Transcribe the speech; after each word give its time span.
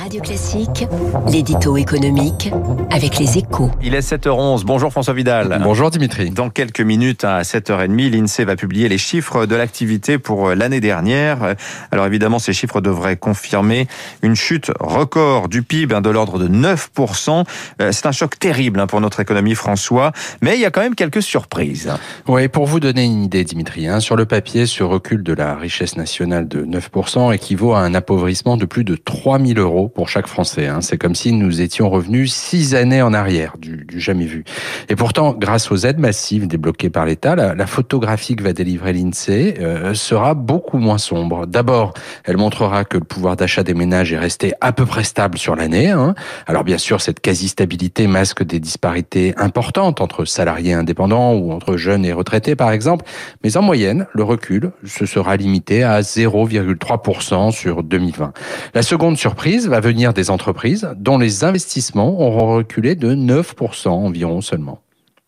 Radio 0.00 0.22
Classique, 0.22 0.86
l'édito 1.30 1.76
économique 1.76 2.50
avec 2.90 3.18
les 3.18 3.36
échos. 3.36 3.70
Il 3.82 3.94
est 3.94 4.00
7h11. 4.00 4.64
Bonjour 4.64 4.90
François 4.90 5.12
Vidal. 5.12 5.60
Bonjour 5.62 5.90
Dimitri. 5.90 6.30
Dans 6.30 6.48
quelques 6.48 6.80
minutes, 6.80 7.22
à 7.22 7.42
7h30, 7.42 8.10
l'INSEE 8.10 8.44
va 8.44 8.56
publier 8.56 8.88
les 8.88 8.96
chiffres 8.96 9.44
de 9.44 9.54
l'activité 9.54 10.16
pour 10.16 10.54
l'année 10.54 10.80
dernière. 10.80 11.54
Alors 11.90 12.06
évidemment, 12.06 12.38
ces 12.38 12.54
chiffres 12.54 12.80
devraient 12.80 13.18
confirmer 13.18 13.88
une 14.22 14.34
chute 14.34 14.72
record 14.80 15.50
du 15.50 15.62
PIB 15.62 15.94
hein, 15.94 16.00
de 16.00 16.08
l'ordre 16.08 16.38
de 16.38 16.48
9%. 16.48 17.44
Euh, 17.82 17.92
c'est 17.92 18.06
un 18.06 18.12
choc 18.12 18.38
terrible 18.38 18.80
hein, 18.80 18.86
pour 18.86 19.02
notre 19.02 19.20
économie, 19.20 19.54
François. 19.54 20.12
Mais 20.40 20.54
il 20.54 20.62
y 20.62 20.64
a 20.64 20.70
quand 20.70 20.80
même 20.80 20.94
quelques 20.94 21.22
surprises. 21.22 21.92
Oui, 22.26 22.48
pour 22.48 22.64
vous 22.64 22.80
donner 22.80 23.04
une 23.04 23.24
idée, 23.24 23.44
Dimitri, 23.44 23.86
hein, 23.86 24.00
sur 24.00 24.16
le 24.16 24.24
papier, 24.24 24.64
ce 24.64 24.82
recul 24.82 25.22
de 25.22 25.34
la 25.34 25.56
richesse 25.56 25.98
nationale 25.98 26.48
de 26.48 26.64
9% 26.64 27.34
équivaut 27.34 27.74
à 27.74 27.80
un 27.80 27.94
appauvrissement 27.94 28.56
de 28.56 28.64
plus 28.64 28.84
de 28.84 28.96
3000 28.96 29.58
euros 29.58 29.89
pour 29.94 30.08
chaque 30.08 30.26
Français. 30.26 30.66
Hein. 30.66 30.80
C'est 30.80 30.98
comme 30.98 31.14
si 31.14 31.32
nous 31.32 31.60
étions 31.60 31.90
revenus 31.90 32.32
six 32.32 32.74
années 32.74 33.02
en 33.02 33.12
arrière, 33.12 33.54
du, 33.58 33.86
jamais 33.96 34.24
vu. 34.24 34.44
Et 34.88 34.96
pourtant, 34.96 35.34
grâce 35.34 35.70
aux 35.70 35.76
aides 35.76 35.98
massives 35.98 36.46
débloquées 36.46 36.90
par 36.90 37.06
l'État, 37.06 37.34
la, 37.34 37.66
photographie 37.66 38.34
que 38.36 38.42
va 38.42 38.52
délivrer 38.52 38.92
l'INSEE 38.92 39.54
euh, 39.60 39.94
sera 39.94 40.34
beaucoup 40.34 40.78
moins 40.78 40.98
sombre. 40.98 41.46
D'abord, 41.46 41.94
elle 42.24 42.36
montrera 42.36 42.84
que 42.84 42.98
le 42.98 43.04
pouvoir 43.04 43.36
d'achat 43.36 43.62
des 43.62 43.74
ménages 43.74 44.12
est 44.12 44.18
resté 44.18 44.52
à 44.60 44.72
peu 44.72 44.86
près 44.86 45.04
stable 45.04 45.38
sur 45.38 45.54
l'année. 45.56 45.90
Hein. 45.90 46.14
Alors 46.46 46.64
bien 46.64 46.78
sûr, 46.78 47.00
cette 47.00 47.20
quasi-stabilité 47.20 48.06
masque 48.06 48.42
des 48.42 48.60
disparités 48.60 49.34
importantes 49.36 50.00
entre 50.00 50.24
salariés 50.24 50.72
indépendants 50.72 51.34
ou 51.34 51.52
entre 51.52 51.76
jeunes 51.76 52.04
et 52.04 52.12
retraités, 52.12 52.56
par 52.56 52.72
exemple. 52.72 53.04
Mais 53.44 53.56
en 53.56 53.62
moyenne, 53.62 54.06
le 54.12 54.22
recul 54.22 54.72
se 54.84 55.06
sera 55.06 55.36
limité 55.36 55.82
à 55.82 56.00
0,3% 56.00 57.52
sur 57.52 57.82
2020. 57.82 58.32
La 58.74 58.82
seconde 58.82 59.16
surprise 59.16 59.68
va 59.68 59.79
venir 59.80 60.12
des 60.12 60.30
entreprises 60.30 60.88
dont 60.96 61.18
les 61.18 61.44
investissements 61.44 62.20
auront 62.20 62.54
reculé 62.54 62.94
de 62.94 63.14
9% 63.14 63.88
environ 63.88 64.40
seulement 64.40 64.80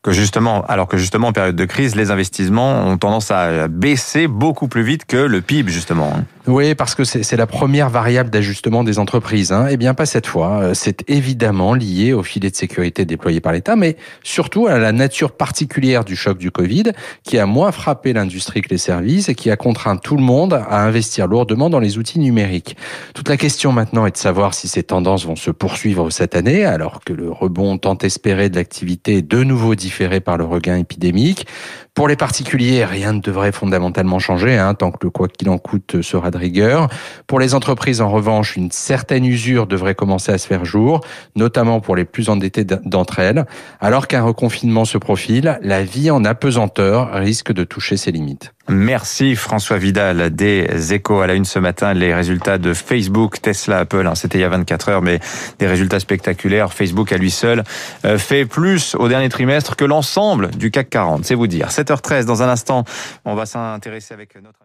que 0.03 0.11
justement, 0.11 0.64
alors 0.67 0.89
que 0.89 0.97
justement 0.97 1.28
en 1.28 1.33
période 1.33 1.55
de 1.55 1.64
crise, 1.64 1.94
les 1.94 2.11
investissements 2.11 2.89
ont 2.89 2.98
tendance 2.98 3.31
à 3.31 3.69
baisser 3.69 4.27
beaucoup 4.27 4.67
plus 4.67 4.83
vite 4.83 5.05
que 5.05 5.17
le 5.17 5.41
PIB 5.41 5.70
justement. 5.70 6.12
Oui, 6.48 6.74
parce 6.74 6.96
que 6.96 7.04
c'est 7.04 7.36
la 7.36 7.46
première 7.46 7.88
variable 7.88 8.28
d'ajustement 8.28 8.82
des 8.82 8.98
entreprises. 8.98 9.52
Hein. 9.52 9.68
Eh 9.70 9.76
bien, 9.76 9.94
pas 9.94 10.06
cette 10.06 10.26
fois. 10.26 10.58
Euh, 10.60 10.74
c'est 10.74 11.08
évidemment 11.08 11.72
lié 11.72 12.12
au 12.12 12.24
filet 12.24 12.50
de 12.50 12.56
sécurité 12.56 13.04
déployé 13.04 13.40
par 13.40 13.52
l'État, 13.52 13.76
mais 13.76 13.96
surtout 14.24 14.66
à 14.66 14.76
la 14.78 14.90
nature 14.90 15.30
particulière 15.30 16.04
du 16.04 16.16
choc 16.16 16.38
du 16.38 16.50
Covid, 16.50 16.92
qui 17.22 17.38
a 17.38 17.46
moins 17.46 17.70
frappé 17.70 18.12
l'industrie 18.12 18.60
que 18.60 18.70
les 18.70 18.78
services 18.78 19.28
et 19.28 19.36
qui 19.36 19.52
a 19.52 19.56
contraint 19.56 19.96
tout 19.96 20.16
le 20.16 20.22
monde 20.24 20.54
à 20.54 20.82
investir 20.84 21.28
lourdement 21.28 21.70
dans 21.70 21.78
les 21.78 21.96
outils 21.96 22.18
numériques. 22.18 22.76
Toute 23.14 23.28
la 23.28 23.36
question 23.36 23.70
maintenant 23.70 24.04
est 24.06 24.12
de 24.12 24.16
savoir 24.16 24.52
si 24.52 24.66
ces 24.66 24.82
tendances 24.82 25.24
vont 25.24 25.36
se 25.36 25.52
poursuivre 25.52 26.10
cette 26.10 26.34
année, 26.34 26.64
alors 26.64 27.04
que 27.04 27.12
le 27.12 27.30
rebond 27.30 27.78
tant 27.78 27.98
espéré 27.98 28.48
de 28.48 28.56
l'activité 28.56 29.18
est 29.18 29.22
de 29.22 29.44
nouveau 29.44 29.76
différé 29.76 30.18
par 30.18 30.38
le 30.38 30.44
regain 30.44 30.76
épidémique. 30.76 31.46
Pour 31.94 32.08
les 32.08 32.16
particuliers, 32.16 32.86
rien 32.86 33.12
ne 33.12 33.20
devrait 33.20 33.52
fondamentalement 33.52 34.18
changer, 34.18 34.56
hein, 34.56 34.72
tant 34.72 34.90
que 34.92 34.98
le 35.02 35.10
quoi 35.10 35.28
qu'il 35.28 35.50
en 35.50 35.58
coûte 35.58 36.00
sera 36.00 36.30
de 36.30 36.38
rigueur. 36.38 36.88
Pour 37.26 37.38
les 37.38 37.54
entreprises, 37.54 38.00
en 38.00 38.08
revanche, 38.08 38.56
une 38.56 38.70
certaine 38.70 39.26
usure 39.26 39.66
devrait 39.66 39.94
commencer 39.94 40.32
à 40.32 40.38
se 40.38 40.46
faire 40.46 40.64
jour, 40.64 41.02
notamment 41.36 41.80
pour 41.80 41.94
les 41.94 42.06
plus 42.06 42.30
endettées 42.30 42.64
d'entre 42.64 43.18
elles. 43.18 43.44
Alors 43.78 44.08
qu'un 44.08 44.22
reconfinement 44.22 44.86
se 44.86 44.96
profile, 44.96 45.58
la 45.60 45.84
vie 45.84 46.10
en 46.10 46.24
apesanteur 46.24 47.12
risque 47.12 47.52
de 47.52 47.62
toucher 47.62 47.98
ses 47.98 48.10
limites. 48.10 48.54
Merci 48.68 49.34
François 49.34 49.77
Vidal 49.77 50.34
des 50.34 50.94
échos 50.94 51.20
à 51.20 51.27
la 51.27 51.34
une 51.34 51.44
ce 51.44 51.58
matin. 51.58 51.94
Les 51.94 52.14
résultats 52.14 52.58
de 52.58 52.72
Facebook, 52.72 53.41
Tesla, 53.42 53.78
Apple, 53.78 54.06
hein, 54.06 54.14
c'était 54.14 54.38
il 54.38 54.42
y 54.42 54.44
a 54.44 54.48
24 54.48 54.88
heures, 54.88 55.02
mais 55.02 55.19
des 55.58 55.66
résultats 55.66 55.98
spectaculaires. 55.98 56.72
Facebook 56.72 57.12
à 57.12 57.19
lui 57.19 57.30
seul 57.30 57.64
euh, 58.04 58.19
fait 58.19 58.46
plus 58.46 58.94
au 58.94 59.08
dernier 59.08 59.28
trimestre 59.28 59.74
que 59.74 59.84
l'ensemble 59.84 60.50
du 60.50 60.70
CAC 60.70 60.91
40, 60.91 61.24
c'est 61.24 61.34
vous 61.34 61.48
dire. 61.48 61.69
7h13, 61.69 62.25
dans 62.25 62.42
un 62.42 62.48
instant, 62.48 62.84
on 63.25 63.34
va 63.34 63.47
s'intéresser 63.47 64.14
avec 64.14 64.41
notre 64.41 64.62